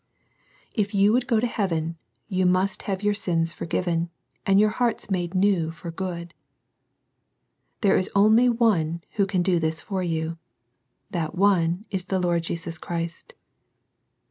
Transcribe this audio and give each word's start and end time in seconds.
If 0.73 0.95
you 0.95 1.13
would 1.13 1.27
go 1.27 1.39
to 1.39 1.45
heaven, 1.45 1.95
you 2.27 2.47
must 2.47 2.81
have 2.89 3.03
your 3.03 3.13
sins 3.13 3.53
forgiven, 3.53 4.09
and 4.47 4.59
your 4.59 4.71
hearts 4.71 5.11
made 5.11 5.35
new 5.35 5.71
and 5.83 5.95
good. 5.95 6.33
There 7.81 7.95
is 7.97 8.09
only 8.15 8.49
One 8.49 9.03
who 9.17 9.27
can 9.27 9.43
do 9.43 9.59
this 9.59 9.79
for 9.79 10.01
you. 10.01 10.39
That 11.11 11.35
one 11.35 11.85
is 11.91 12.05
the 12.05 12.17
Lord 12.19 12.41
Jesus 12.41 12.79
Christ. 12.79 13.35